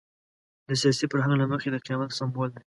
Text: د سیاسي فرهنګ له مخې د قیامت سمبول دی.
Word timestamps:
د 0.67 0.69
سیاسي 0.81 1.05
فرهنګ 1.11 1.35
له 1.41 1.45
مخې 1.51 1.69
د 1.71 1.75
قیامت 1.85 2.09
سمبول 2.19 2.49
دی. 2.55 2.63